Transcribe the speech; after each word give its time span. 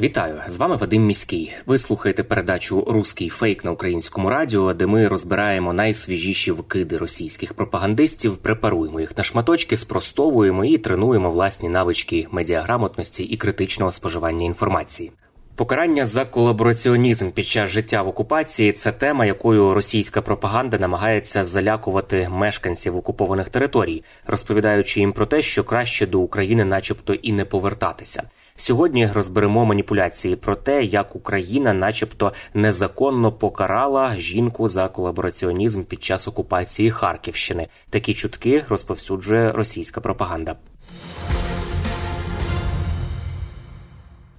Вітаю 0.00 0.34
з 0.48 0.58
вами 0.58 0.76
Вадим 0.76 1.06
Міський. 1.06 1.52
Ви 1.66 1.78
слухаєте 1.78 2.22
передачу 2.22 2.84
Руський 2.88 3.28
фейк 3.28 3.64
на 3.64 3.70
українському 3.70 4.30
радіо, 4.30 4.74
де 4.74 4.86
ми 4.86 5.08
розбираємо 5.08 5.72
найсвіжіші 5.72 6.50
вкиди 6.52 6.96
російських 6.96 7.54
пропагандистів, 7.54 8.36
препаруємо 8.36 9.00
їх 9.00 9.18
на 9.18 9.24
шматочки, 9.24 9.76
спростовуємо 9.76 10.64
і 10.64 10.78
тренуємо 10.78 11.30
власні 11.30 11.68
навички 11.68 12.26
медіаграмотності 12.30 13.24
і 13.24 13.36
критичного 13.36 13.92
споживання 13.92 14.46
інформації. 14.46 15.12
Покарання 15.54 16.06
за 16.06 16.24
колабораціонізм 16.24 17.30
під 17.30 17.46
час 17.46 17.70
життя 17.70 18.02
в 18.02 18.08
окупації 18.08 18.72
це 18.72 18.92
тема, 18.92 19.26
якою 19.26 19.74
російська 19.74 20.22
пропаганда 20.22 20.78
намагається 20.78 21.44
залякувати 21.44 22.28
мешканців 22.28 22.96
окупованих 22.96 23.48
територій, 23.48 24.04
розповідаючи 24.26 25.00
їм 25.00 25.12
про 25.12 25.26
те, 25.26 25.42
що 25.42 25.64
краще 25.64 26.06
до 26.06 26.20
України, 26.20 26.64
начебто, 26.64 27.14
і 27.14 27.32
не 27.32 27.44
повертатися. 27.44 28.22
Сьогодні 28.60 29.06
розберемо 29.06 29.64
маніпуляції 29.64 30.36
про 30.36 30.56
те, 30.56 30.84
як 30.84 31.16
Україна, 31.16 31.72
начебто, 31.72 32.32
незаконно 32.54 33.32
покарала 33.32 34.16
жінку 34.16 34.68
за 34.68 34.88
колабораціонізм 34.88 35.82
під 35.82 36.04
час 36.04 36.28
окупації 36.28 36.90
Харківщини. 36.90 37.68
Такі 37.90 38.14
чутки 38.14 38.64
розповсюджує 38.68 39.52
російська 39.52 40.00
пропаганда. 40.00 40.56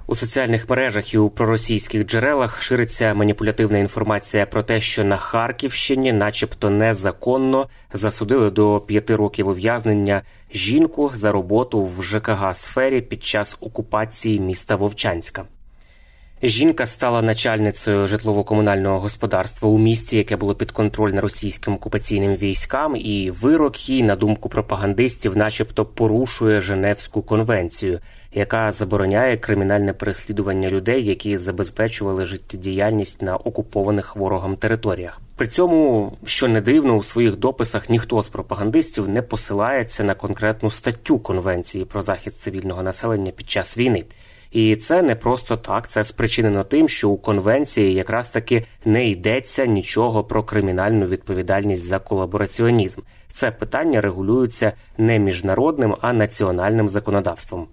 У 0.09 0.15
соціальних 0.15 0.69
мережах 0.69 1.13
і 1.13 1.17
у 1.17 1.29
проросійських 1.29 2.05
джерелах 2.05 2.61
шириться 2.61 3.13
маніпулятивна 3.13 3.77
інформація 3.77 4.45
про 4.45 4.63
те, 4.63 4.81
що 4.81 5.03
на 5.03 5.17
Харківщині, 5.17 6.13
начебто, 6.13 6.69
незаконно 6.69 7.67
засудили 7.93 8.51
до 8.51 8.83
п'яти 8.87 9.15
років 9.15 9.47
ув'язнення 9.47 10.21
жінку 10.53 11.11
за 11.13 11.31
роботу 11.31 11.85
в 11.85 12.03
ЖКГ 12.03 12.55
сфері 12.55 13.01
під 13.01 13.23
час 13.23 13.57
окупації 13.61 14.39
міста 14.39 14.75
Вовчанська. 14.75 15.45
Жінка 16.43 16.85
стала 16.85 17.21
начальницею 17.21 18.07
житлово-комунального 18.07 18.99
господарства 18.99 19.69
у 19.69 19.77
місті, 19.77 20.17
яке 20.17 20.37
було 20.37 20.55
підконтрольне 20.55 21.21
російським 21.21 21.73
окупаційним 21.73 22.35
військам, 22.35 22.95
і 22.95 23.31
вирок 23.31 23.89
їй, 23.89 24.03
на 24.03 24.15
думку 24.15 24.49
пропагандистів, 24.49 25.37
начебто 25.37 25.85
порушує 25.85 26.61
Женевську 26.61 27.21
конвенцію, 27.21 27.99
яка 28.33 28.71
забороняє 28.71 29.37
кримінальне 29.37 29.93
переслідування 29.93 30.69
людей, 30.69 31.05
які 31.05 31.37
забезпечували 31.37 32.25
життєдіяльність 32.25 33.21
на 33.21 33.35
окупованих 33.35 34.15
ворогом 34.15 34.55
територіях. 34.55 35.21
При 35.35 35.47
цьому, 35.47 36.13
що 36.25 36.47
не 36.47 36.61
дивно, 36.61 36.95
у 36.95 37.03
своїх 37.03 37.35
дописах 37.35 37.89
ніхто 37.89 38.23
з 38.23 38.29
пропагандистів 38.29 39.09
не 39.09 39.21
посилається 39.21 40.03
на 40.03 40.15
конкретну 40.15 40.71
статтю 40.71 41.19
конвенції 41.19 41.85
про 41.85 42.01
захист 42.01 42.41
цивільного 42.41 42.83
населення 42.83 43.31
під 43.31 43.49
час 43.49 43.77
війни. 43.77 44.03
І 44.51 44.75
це 44.75 45.01
не 45.01 45.15
просто 45.15 45.57
так, 45.57 45.87
це 45.87 46.03
спричинено 46.03 46.63
тим, 46.63 46.89
що 46.89 47.09
у 47.09 47.17
конвенції 47.17 47.93
якраз 47.93 48.29
таки 48.29 48.65
не 48.85 49.09
йдеться 49.09 49.65
нічого 49.65 50.23
про 50.23 50.43
кримінальну 50.43 51.07
відповідальність 51.07 51.83
за 51.83 51.99
колабораціонізм. 51.99 53.01
Це 53.27 53.51
питання 53.51 54.01
регулюється 54.01 54.73
не 54.97 55.19
міжнародним, 55.19 55.95
а 56.01 56.13
національним 56.13 56.89
законодавством. 56.89 57.67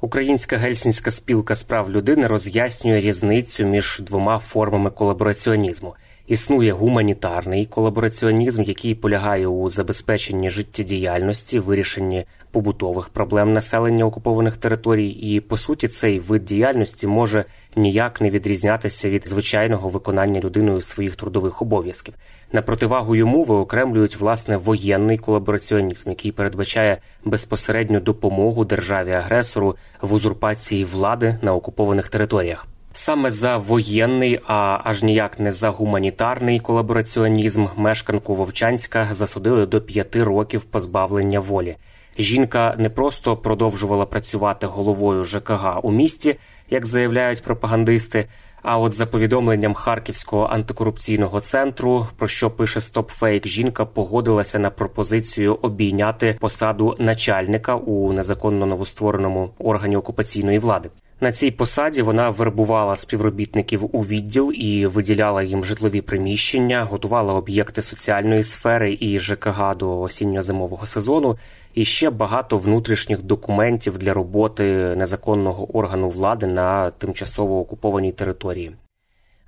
Українська 0.00 0.56
гельсінська 0.56 1.10
спілка 1.10 1.54
з 1.54 1.62
прав 1.62 1.90
людини 1.90 2.26
роз'яснює 2.26 3.00
різницю 3.00 3.64
між 3.64 4.00
двома 4.02 4.38
формами 4.38 4.90
колабораціонізму. 4.90 5.94
Існує 6.32 6.72
гуманітарний 6.72 7.66
колабораціонізм, 7.66 8.62
який 8.62 8.94
полягає 8.94 9.46
у 9.46 9.70
забезпеченні 9.70 10.50
життєдіяльності, 10.50 11.58
вирішенні 11.58 12.24
побутових 12.50 13.08
проблем 13.08 13.52
населення 13.52 14.04
окупованих 14.04 14.56
територій, 14.56 15.08
і 15.08 15.40
по 15.40 15.56
суті 15.56 15.88
цей 15.88 16.20
вид 16.20 16.44
діяльності 16.44 17.06
може 17.06 17.44
ніяк 17.76 18.20
не 18.20 18.30
відрізнятися 18.30 19.10
від 19.10 19.28
звичайного 19.28 19.88
виконання 19.88 20.40
людиною 20.40 20.80
своїх 20.80 21.16
трудових 21.16 21.62
обов'язків. 21.62 22.14
На 22.52 22.62
противагу 22.62 23.16
йому 23.16 23.44
виокремлюють 23.44 24.16
власне 24.16 24.56
воєнний 24.56 25.18
колабораціонізм, 25.18 26.08
який 26.08 26.32
передбачає 26.32 26.98
безпосередню 27.24 28.00
допомогу 28.00 28.64
державі 28.64 29.12
агресору 29.12 29.76
в 30.00 30.12
узурпації 30.12 30.84
влади 30.84 31.38
на 31.42 31.54
окупованих 31.54 32.08
територіях. 32.08 32.66
Саме 32.94 33.30
за 33.30 33.56
воєнний, 33.56 34.40
а 34.46 34.80
аж 34.84 35.02
ніяк 35.02 35.40
не 35.40 35.52
за 35.52 35.70
гуманітарний 35.70 36.60
колабораціонізм 36.60 37.66
мешканку 37.76 38.34
Вовчанська 38.34 39.08
засудили 39.10 39.66
до 39.66 39.80
п'яти 39.80 40.24
років 40.24 40.62
позбавлення 40.62 41.40
волі. 41.40 41.76
Жінка 42.18 42.74
не 42.78 42.90
просто 42.90 43.36
продовжувала 43.36 44.06
працювати 44.06 44.66
головою 44.66 45.24
ЖКГ 45.24 45.80
у 45.82 45.92
місті, 45.92 46.36
як 46.70 46.86
заявляють 46.86 47.42
пропагандисти. 47.42 48.26
А 48.62 48.78
от 48.78 48.92
за 48.92 49.06
повідомленням 49.06 49.74
Харківського 49.74 50.44
антикорупційного 50.44 51.40
центру, 51.40 52.06
про 52.16 52.28
що 52.28 52.50
пише 52.50 52.80
StopFake, 52.80 53.46
жінка 53.46 53.84
погодилася 53.84 54.58
на 54.58 54.70
пропозицію 54.70 55.58
обійняти 55.62 56.36
посаду 56.40 56.96
начальника 56.98 57.74
у 57.74 58.12
незаконно 58.12 58.66
новоствореному 58.66 59.50
органі 59.58 59.96
окупаційної 59.96 60.58
влади. 60.58 60.90
На 61.22 61.32
цій 61.32 61.50
посаді 61.50 62.02
вона 62.02 62.30
вербувала 62.30 62.96
співробітників 62.96 63.96
у 63.96 64.00
відділ 64.00 64.52
і 64.52 64.86
виділяла 64.86 65.42
їм 65.42 65.64
житлові 65.64 66.00
приміщення, 66.00 66.82
готувала 66.82 67.34
об'єкти 67.34 67.82
соціальної 67.82 68.42
сфери 68.42 68.98
і 69.00 69.18
ЖКГ 69.18 69.76
до 69.76 70.00
осінньо-зимового 70.00 70.86
сезону, 70.86 71.36
і 71.74 71.84
ще 71.84 72.10
багато 72.10 72.58
внутрішніх 72.58 73.22
документів 73.22 73.98
для 73.98 74.12
роботи 74.12 74.94
незаконного 74.96 75.76
органу 75.76 76.10
влади 76.10 76.46
на 76.46 76.90
тимчасово 76.90 77.60
окупованій 77.60 78.12
території. 78.12 78.72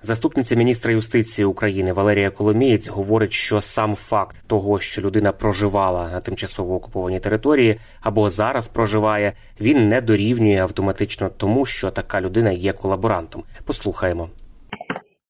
Заступниця 0.05 0.55
міністра 0.55 0.93
юстиції 0.93 1.45
України 1.45 1.93
Валерія 1.93 2.29
Коломієць 2.29 2.87
говорить, 2.87 3.33
що 3.33 3.61
сам 3.61 3.95
факт 3.95 4.37
того, 4.47 4.79
що 4.79 5.01
людина 5.01 5.31
проживала 5.31 6.09
на 6.11 6.19
тимчасово 6.19 6.75
окупованій 6.75 7.19
території 7.19 7.79
або 8.01 8.29
зараз 8.29 8.67
проживає, 8.67 9.33
він 9.61 9.89
не 9.89 10.01
дорівнює 10.01 10.57
автоматично 10.57 11.29
тому, 11.29 11.65
що 11.65 11.91
така 11.91 12.21
людина 12.21 12.51
є 12.51 12.73
колаборантом. 12.73 13.43
Послухаємо. 13.65 14.29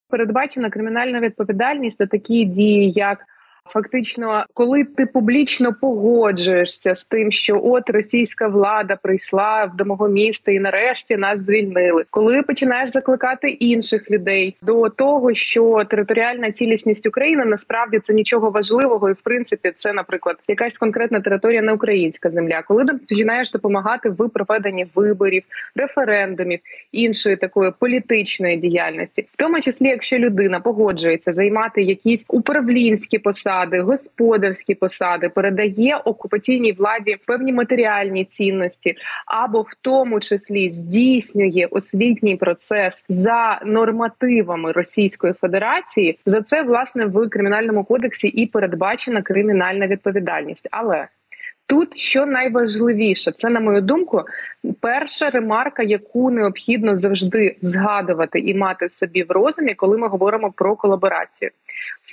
Передбачена 0.10 0.70
кримінальна 0.70 1.20
відповідальність 1.20 1.98
за 1.98 2.06
такі 2.06 2.46
дії, 2.46 2.92
як 2.92 3.18
Фактично, 3.70 4.46
коли 4.54 4.84
ти 4.84 5.06
публічно 5.06 5.74
погоджуєшся 5.82 6.96
з 6.96 7.06
тим, 7.06 7.32
що 7.32 7.62
от 7.64 7.90
російська 7.90 8.48
влада 8.48 8.96
прийшла 8.96 9.72
до 9.78 9.86
мого 9.86 10.08
міста 10.08 10.52
і 10.52 10.60
нарешті 10.60 11.18
нас 11.18 11.40
звільнили, 11.40 12.04
коли 12.10 12.42
починаєш 12.42 12.92
закликати 12.92 13.50
інших 13.50 14.12
людей 14.12 14.56
до 14.62 14.90
того, 14.90 15.34
що 15.34 15.84
територіальна 15.90 16.52
цілісність 16.52 17.08
України 17.08 17.46
насправді 17.46 18.00
це 18.00 18.14
нічого 18.14 18.50
важливого, 18.50 19.10
і 19.10 19.14
в 19.14 19.22
принципі 19.24 19.72
це, 19.76 19.94
наприклад, 19.94 20.38
якась 20.48 20.78
конкретна 20.78 21.20
територія, 21.20 21.62
не 21.62 21.74
українська 21.74 22.30
земля, 22.30 22.64
коли 22.68 22.86
починаєш 22.86 23.52
допомагати 23.52 24.10
в 24.10 24.30
проведенні 24.30 24.88
виборів, 24.96 25.44
референдумів, 25.76 26.60
іншої 26.92 27.36
такої 27.36 27.72
політичної 27.80 28.58
діяльності, 28.58 29.22
в 29.22 29.36
тому 29.36 29.62
числі, 29.62 29.88
якщо 29.88 30.18
людина 30.18 30.60
погоджується 30.60 31.32
займати 31.32 31.82
якісь 31.82 32.26
управлінські 32.28 33.20
посади 33.20 33.55
посади, 33.56 33.82
господарські 33.82 34.76
посади, 34.76 35.30
передає 35.30 35.98
окупаційній 35.98 36.72
владі 36.72 37.18
певні 37.26 37.54
матеріальні 37.54 38.26
цінності, 38.26 38.96
або 39.26 39.62
в 39.62 39.70
тому 39.82 40.20
числі 40.20 40.72
здійснює 40.72 41.68
освітній 41.72 42.36
процес 42.36 43.04
за 43.10 43.62
нормативами 43.66 44.72
Російської 44.72 45.34
Федерації. 45.34 46.20
За 46.26 46.42
це 46.42 46.64
власне 46.64 47.06
в 47.06 47.30
кримінальному 47.30 47.84
кодексі 47.84 48.28
і 48.28 48.48
передбачена 48.48 49.22
кримінальна 49.22 49.88
відповідальність, 49.88 50.68
але 50.72 51.08
Тут 51.68 51.98
що 51.98 52.26
найважливіше, 52.26 53.32
це 53.32 53.50
на 53.50 53.60
мою 53.60 53.82
думку, 53.82 54.22
перша 54.80 55.30
ремарка, 55.30 55.84
яку 55.84 56.32
необхідно 56.32 56.96
завжди 56.96 57.56
згадувати 57.62 58.40
і 58.40 58.56
мати 58.56 58.90
собі 58.90 59.24
в 59.24 59.32
розумі, 59.32 59.74
коли 59.74 59.98
ми 59.98 60.08
говоримо 60.08 60.52
про 60.52 60.76
колаборацію. 60.76 61.52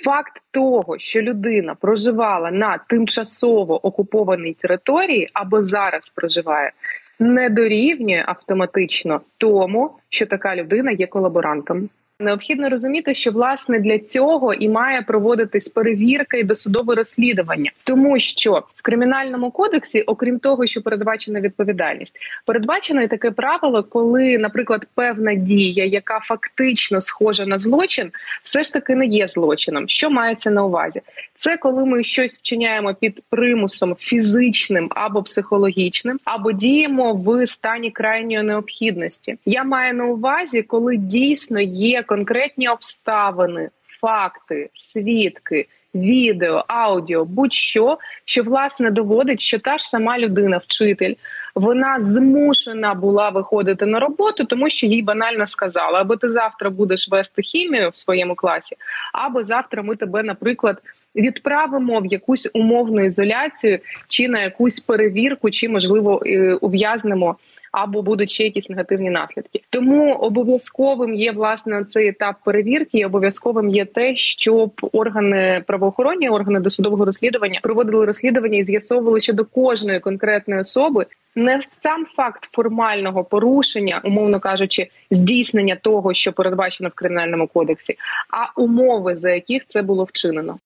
Факт 0.05 0.41
того, 0.51 0.99
що 0.99 1.21
людина 1.21 1.75
проживала 1.75 2.51
на 2.51 2.77
тимчасово 2.77 3.85
окупованій 3.87 4.53
території 4.53 5.29
або 5.33 5.63
зараз 5.63 6.09
проживає, 6.09 6.71
не 7.19 7.49
дорівнює 7.49 8.23
автоматично 8.27 9.21
тому, 9.37 9.91
що 10.09 10.25
така 10.25 10.55
людина 10.55 10.91
є 10.91 11.07
колаборантом. 11.07 11.89
Необхідно 12.23 12.69
розуміти, 12.69 13.15
що 13.15 13.31
власне 13.31 13.79
для 13.79 13.99
цього 13.99 14.53
і 14.53 14.69
має 14.69 15.01
проводитись 15.01 15.69
перевірка 15.69 16.37
і 16.37 16.43
досудове 16.43 16.95
розслідування, 16.95 17.71
тому 17.83 18.19
що 18.19 18.63
в 18.75 18.81
кримінальному 18.81 19.51
кодексі, 19.51 20.01
окрім 20.01 20.39
того, 20.39 20.67
що 20.67 20.81
передбачена 20.81 21.39
відповідальність, 21.39 22.15
передбачено 22.45 23.01
і 23.01 23.07
таке 23.07 23.31
правило, 23.31 23.83
коли, 23.83 24.37
наприклад, 24.37 24.85
певна 24.95 25.33
дія, 25.35 25.85
яка 25.85 26.19
фактично 26.19 27.01
схожа 27.01 27.45
на 27.45 27.59
злочин, 27.59 28.11
все 28.43 28.63
ж 28.63 28.73
таки 28.73 28.95
не 28.95 29.05
є 29.05 29.27
злочином. 29.27 29.89
Що 29.89 30.09
мається 30.09 30.51
на 30.51 30.65
увазі? 30.65 31.01
Це 31.43 31.57
коли 31.57 31.85
ми 31.85 32.03
щось 32.03 32.37
вчиняємо 32.37 32.93
під 32.93 33.23
примусом 33.29 33.95
фізичним 33.95 34.89
або 34.95 35.23
психологічним, 35.23 36.19
або 36.23 36.51
діємо 36.51 37.13
в 37.13 37.47
стані 37.47 37.91
крайньої 37.91 38.43
необхідності. 38.43 39.37
Я 39.45 39.63
маю 39.63 39.93
на 39.93 40.05
увазі, 40.05 40.61
коли 40.61 40.97
дійсно 40.97 41.61
є 41.61 42.03
конкретні 42.03 42.67
обставини, 42.69 43.69
факти, 44.01 44.69
свідки. 44.73 45.67
Відео, 45.95 46.65
аудіо, 46.67 47.25
будь-що, 47.25 47.97
що 48.25 48.43
власне 48.43 48.91
доводить, 48.91 49.41
що 49.41 49.59
та 49.59 49.77
ж 49.77 49.89
сама 49.89 50.19
людина, 50.19 50.57
вчитель, 50.57 51.13
вона 51.55 52.01
змушена 52.01 52.93
була 52.93 53.29
виходити 53.29 53.85
на 53.85 53.99
роботу, 53.99 54.45
тому 54.45 54.69
що 54.69 54.87
їй 54.87 55.01
банально 55.01 55.47
сказали: 55.47 55.99
або 55.99 56.15
ти 56.15 56.29
завтра 56.29 56.69
будеш 56.69 57.09
вести 57.09 57.41
хімію 57.41 57.89
в 57.89 57.97
своєму 57.97 58.35
класі, 58.35 58.75
або 59.13 59.43
завтра 59.43 59.83
ми 59.83 59.95
тебе, 59.95 60.23
наприклад, 60.23 60.81
відправимо 61.15 61.99
в 61.99 62.05
якусь 62.05 62.49
умовну 62.53 63.05
ізоляцію, 63.05 63.79
чи 64.07 64.27
на 64.27 64.41
якусь 64.41 64.79
перевірку, 64.79 65.51
чи 65.51 65.69
можливо 65.69 66.21
е, 66.25 66.53
ув'язнемо 66.53 67.37
або 67.73 68.01
будуть 68.01 68.31
ще 68.31 68.43
якісь 68.43 68.69
негативні 68.69 69.09
наслідки. 69.09 69.61
Тому 69.69 70.13
обов'язковим 70.13 71.13
є 71.13 71.31
власне 71.31 71.83
цей 71.83 72.07
етап 72.07 72.35
перевірки. 72.45 72.97
і 72.97 73.05
Обов'язковим 73.05 73.69
є 73.69 73.85
те, 73.85 74.15
щоб 74.15 74.71
органи 74.91 75.63
правоохоронні, 75.67 76.29
органи 76.29 76.59
досудового 76.59 77.05
розслідування 77.05 77.59
проводили 77.63 78.05
розслідування 78.05 78.57
і 78.57 78.65
з'ясовували 78.65 79.21
щодо 79.21 79.45
кожної 79.45 79.99
конкретної 79.99 80.61
особи. 80.61 81.05
Не 81.35 81.61
сам 81.83 82.05
факт 82.15 82.49
формального 82.51 83.23
порушення, 83.23 84.01
умовно 84.03 84.39
кажучи, 84.39 84.87
здійснення 85.11 85.75
того, 85.75 86.13
що 86.13 86.33
передбачено 86.33 86.89
в 86.89 86.93
кримінальному 86.93 87.47
кодексі, 87.47 87.95
а 88.29 88.61
умови 88.61 89.15
за 89.15 89.29
яких 89.29 89.63
це 89.67 89.81
було 89.81 90.03
вчинено. 90.03 90.59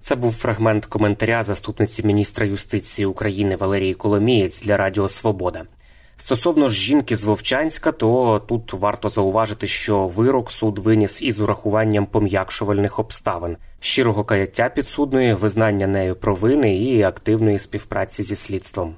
Це 0.00 0.16
був 0.16 0.32
фрагмент 0.32 0.86
коментаря 0.86 1.42
заступниці 1.42 2.06
міністра 2.06 2.46
юстиції 2.46 3.06
України 3.06 3.56
Валерії 3.56 3.94
Коломієць 3.94 4.62
для 4.62 4.76
Радіо 4.76 5.08
Свобода. 5.08 5.64
Стосовно 6.16 6.68
ж 6.68 6.76
жінки 6.76 7.16
з 7.16 7.24
Вовчанська, 7.24 7.92
то 7.92 8.42
тут 8.48 8.72
варто 8.72 9.08
зауважити, 9.08 9.66
що 9.66 10.08
вирок 10.08 10.50
суд 10.50 10.78
виніс 10.78 11.22
із 11.22 11.40
урахуванням 11.40 12.06
пом'якшувальних 12.06 12.98
обставин, 12.98 13.56
щирого 13.80 14.24
каяття 14.24 14.68
підсудної, 14.68 15.34
визнання 15.34 15.86
нею 15.86 16.16
провини 16.16 16.76
і 16.76 17.02
активної 17.02 17.58
співпраці 17.58 18.22
зі 18.22 18.36
слідством. 18.36 18.94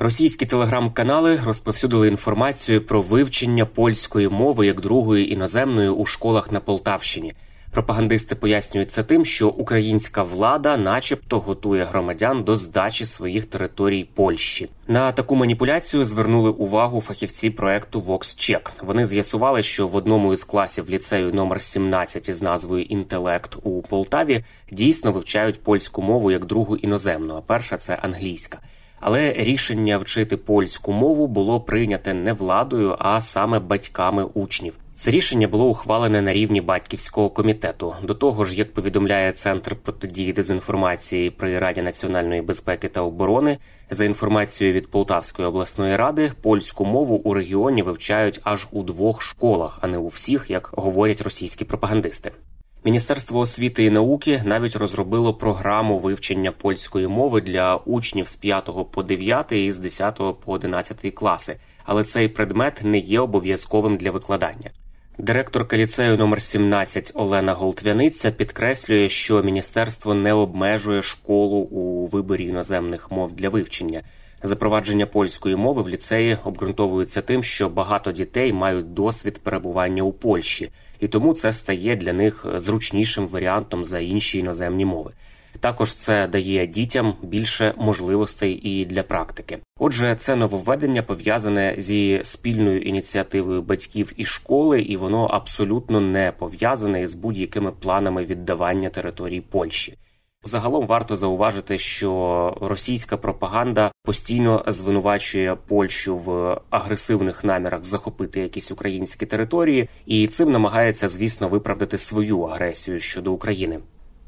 Російські 0.00 0.46
телеграм-канали 0.46 1.40
розповсюдили 1.44 2.08
інформацію 2.08 2.86
про 2.86 3.02
вивчення 3.02 3.66
польської 3.66 4.28
мови 4.28 4.66
як 4.66 4.80
другої 4.80 5.32
іноземної 5.32 5.88
у 5.88 6.06
школах 6.06 6.52
на 6.52 6.60
Полтавщині. 6.60 7.32
Пропагандисти 7.70 8.34
пояснюють 8.34 8.92
це 8.92 9.02
тим, 9.02 9.24
що 9.24 9.48
українська 9.48 10.22
влада, 10.22 10.76
начебто, 10.76 11.40
готує 11.40 11.84
громадян 11.84 12.42
до 12.42 12.56
здачі 12.56 13.04
своїх 13.04 13.46
територій 13.46 14.04
Польщі. 14.14 14.68
На 14.88 15.12
таку 15.12 15.36
маніпуляцію 15.36 16.04
звернули 16.04 16.50
увагу 16.50 17.00
фахівці 17.00 17.50
проекту 17.50 18.00
VoxCheck. 18.00 18.70
Вони 18.82 19.06
з'ясували, 19.06 19.62
що 19.62 19.88
в 19.88 19.94
одному 19.94 20.32
із 20.32 20.44
класів 20.44 20.90
ліцею 20.90 21.32
номер 21.32 21.62
17 21.62 22.28
із 22.28 22.42
назвою 22.42 22.84
Інтелект 22.84 23.56
у 23.62 23.82
Полтаві 23.82 24.44
дійсно 24.70 25.12
вивчають 25.12 25.62
польську 25.62 26.02
мову 26.02 26.30
як 26.30 26.44
другу 26.44 26.76
іноземну. 26.76 27.34
А 27.34 27.40
перша 27.40 27.76
це 27.76 27.98
англійська. 28.02 28.58
Але 29.00 29.32
рішення 29.32 29.98
вчити 29.98 30.36
польську 30.36 30.92
мову 30.92 31.26
було 31.26 31.60
прийняте 31.60 32.14
не 32.14 32.32
владою, 32.32 32.96
а 32.98 33.20
саме 33.20 33.58
батьками 33.58 34.24
учнів. 34.24 34.74
Це 34.98 35.10
рішення 35.10 35.48
було 35.48 35.66
ухвалене 35.66 36.22
на 36.22 36.32
рівні 36.32 36.60
батьківського 36.60 37.30
комітету. 37.30 37.94
До 38.02 38.14
того 38.14 38.44
ж, 38.44 38.56
як 38.56 38.74
повідомляє 38.74 39.32
центр 39.32 39.76
протидії 39.76 40.32
дезінформації 40.32 41.30
при 41.30 41.58
раді 41.58 41.82
національної 41.82 42.42
безпеки 42.42 42.88
та 42.88 43.00
оборони, 43.00 43.58
за 43.90 44.04
інформацією 44.04 44.74
від 44.74 44.90
Полтавської 44.90 45.48
обласної 45.48 45.96
ради, 45.96 46.32
польську 46.42 46.84
мову 46.84 47.16
у 47.16 47.34
регіоні 47.34 47.82
вивчають 47.82 48.40
аж 48.44 48.68
у 48.70 48.82
двох 48.82 49.22
школах, 49.22 49.78
а 49.82 49.86
не 49.86 49.98
у 49.98 50.06
всіх, 50.08 50.50
як 50.50 50.70
говорять 50.72 51.20
російські 51.20 51.64
пропагандисти. 51.64 52.32
Міністерство 52.84 53.40
освіти 53.40 53.84
і 53.84 53.90
науки 53.90 54.42
навіть 54.44 54.76
розробило 54.76 55.34
програму 55.34 55.98
вивчення 55.98 56.52
польської 56.52 57.08
мови 57.08 57.40
для 57.40 57.76
учнів 57.76 58.28
з 58.28 58.36
5 58.36 58.70
по 58.90 59.02
9 59.02 59.52
і 59.52 59.70
з 59.70 59.78
10 59.78 60.16
по 60.16 60.52
11 60.52 61.14
класи, 61.14 61.56
але 61.84 62.04
цей 62.04 62.28
предмет 62.28 62.80
не 62.84 62.98
є 62.98 63.20
обов'язковим 63.20 63.96
для 63.96 64.10
викладання. 64.10 64.70
Директорка 65.18 65.76
ліцею 65.76 66.16
номер 66.16 66.42
17 66.42 67.12
Олена 67.14 67.52
Голтвяниця 67.52 68.30
підкреслює, 68.30 69.08
що 69.08 69.42
міністерство 69.42 70.14
не 70.14 70.32
обмежує 70.32 71.02
школу 71.02 71.56
у 71.56 72.06
виборі 72.06 72.44
іноземних 72.44 73.10
мов 73.10 73.32
для 73.32 73.48
вивчення. 73.48 74.02
Запровадження 74.42 75.06
польської 75.06 75.56
мови 75.56 75.82
в 75.82 75.88
ліцеї 75.88 76.36
обґрунтовується 76.44 77.22
тим, 77.22 77.42
що 77.42 77.68
багато 77.68 78.12
дітей 78.12 78.52
мають 78.52 78.94
досвід 78.94 79.38
перебування 79.38 80.02
у 80.02 80.12
Польщі, 80.12 80.70
і 81.00 81.08
тому 81.08 81.34
це 81.34 81.52
стає 81.52 81.96
для 81.96 82.12
них 82.12 82.46
зручнішим 82.54 83.28
варіантом 83.28 83.84
за 83.84 83.98
інші 83.98 84.38
іноземні 84.38 84.84
мови. 84.84 85.12
Також 85.60 85.94
це 85.94 86.26
дає 86.26 86.66
дітям 86.66 87.14
більше 87.22 87.74
можливостей 87.76 88.52
і 88.52 88.84
для 88.84 89.02
практики. 89.02 89.58
Отже, 89.78 90.14
це 90.18 90.36
нововведення 90.36 91.02
пов'язане 91.02 91.74
зі 91.78 92.20
спільною 92.22 92.80
ініціативою 92.80 93.62
батьків 93.62 94.12
і 94.16 94.24
школи, 94.24 94.80
і 94.80 94.96
воно 94.96 95.24
абсолютно 95.24 96.00
не 96.00 96.32
пов'язане 96.38 97.06
з 97.06 97.14
будь-якими 97.14 97.72
планами 97.72 98.24
віддавання 98.24 98.88
територій 98.88 99.40
Польщі. 99.40 99.98
Загалом 100.48 100.86
варто 100.86 101.16
зауважити, 101.16 101.78
що 101.78 102.56
російська 102.60 103.16
пропаганда 103.16 103.90
постійно 104.04 104.64
звинувачує 104.66 105.56
Польщу 105.66 106.16
в 106.16 106.60
агресивних 106.70 107.44
намірах 107.44 107.84
захопити 107.84 108.40
якісь 108.40 108.70
українські 108.70 109.26
території, 109.26 109.88
і 110.06 110.26
цим 110.26 110.52
намагається, 110.52 111.08
звісно, 111.08 111.48
виправдати 111.48 111.98
свою 111.98 112.40
агресію 112.42 112.98
щодо 112.98 113.32
України. 113.32 113.80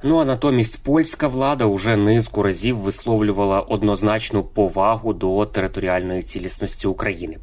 Ну 0.03 0.19
а 0.19 0.25
натомість 0.25 0.85
польська 0.85 1.29
влада 1.29 1.65
уже 1.65 1.97
низку 1.97 2.43
разів 2.43 2.77
висловлювала 2.77 3.61
однозначну 3.61 4.45
повагу 4.45 5.13
до 5.13 5.47
територіальної 5.47 6.23
цілісності 6.23 6.87
України. 6.87 7.39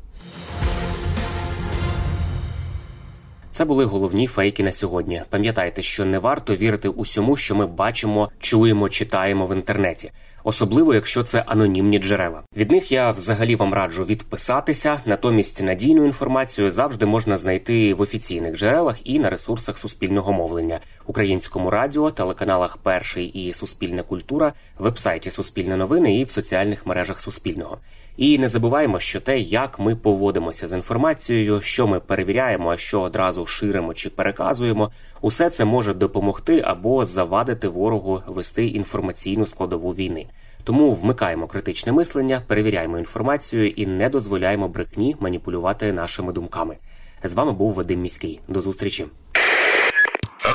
Це 3.58 3.66
були 3.66 3.86
головні 3.86 4.28
фейки 4.28 4.64
на 4.64 4.72
сьогодні. 4.72 5.22
Пам'ятайте, 5.30 5.82
що 5.82 6.06
не 6.06 6.20
варто 6.20 6.56
вірити 6.56 6.90
усьому, 6.90 7.36
що 7.36 7.56
ми 7.56 7.68
бачимо, 7.68 8.30
чуємо, 8.40 8.90
читаємо 8.90 9.48
в 9.48 9.56
інтернеті 9.56 10.12
особливо 10.48 10.94
якщо 10.94 11.24
це 11.24 11.44
анонімні 11.48 12.00
джерела. 12.00 12.44
Від 12.58 12.72
них 12.72 12.92
я 12.92 13.12
взагалі 13.12 13.56
вам 13.56 13.74
раджу 13.74 14.06
відписатися. 14.06 15.00
Натомість 15.06 15.64
надійну 15.64 16.06
інформацію 16.06 16.72
завжди 16.72 17.06
можна 17.06 17.38
знайти 17.38 17.94
в 17.94 18.02
офіційних 18.02 18.58
джерелах 18.58 19.08
і 19.08 19.20
на 19.20 19.30
ресурсах 19.30 19.78
суспільного 19.78 20.34
мовлення, 20.34 20.80
українському 21.06 21.70
радіо, 21.70 22.12
телеканалах 22.12 22.78
Перший 22.78 23.26
і 23.26 23.54
Суспільна 23.54 24.04
культура, 24.04 24.54
вебсайті 24.80 25.32
Суспільне 25.32 25.78
новини 25.78 26.20
і 26.20 26.24
в 26.24 26.30
соціальних 26.30 26.86
мережах 26.86 27.20
Суспільного. 27.20 27.78
І 28.18 28.38
не 28.38 28.50
забуваємо, 28.50 29.00
що 29.00 29.22
те, 29.22 29.40
як 29.40 29.80
ми 29.80 29.96
поводимося 29.96 30.68
з 30.68 30.74
інформацією, 30.74 31.62
що 31.62 31.88
ми 31.88 32.00
перевіряємо, 32.00 32.72
а 32.72 32.78
що 32.78 33.02
одразу 33.02 33.46
ширимо 33.46 33.94
чи 33.94 34.10
переказуємо, 34.10 34.92
усе 35.22 35.50
це 35.50 35.66
може 35.66 35.94
допомогти 35.94 36.64
або 36.66 37.06
завадити 37.06 37.68
ворогу 37.68 38.22
вести 38.28 38.68
інформаційну 38.68 39.48
складову 39.48 39.92
війни. 39.92 40.26
Тому 40.64 40.92
вмикаємо 40.92 41.48
критичне 41.48 41.92
мислення, 41.92 42.42
перевіряємо 42.48 42.98
інформацію 43.00 43.70
і 43.70 43.86
не 43.86 44.10
дозволяємо 44.10 44.68
брехні 44.68 45.16
маніпулювати 45.20 45.94
нашими 45.94 46.34
думками. 46.34 46.78
З 47.24 47.34
вами 47.34 47.52
був 47.52 47.74
Вадим 47.74 48.02
Міський. 48.02 48.40
До 48.48 48.62
зустрічі. 48.62 49.06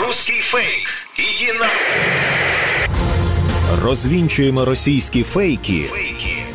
Руський 0.00 0.40
фейк. 0.40 0.88
Іди 1.16 1.59
на 1.59 1.66
розвінчуємо 3.83 4.64
російські 4.64 5.23
фейки, 5.23 5.90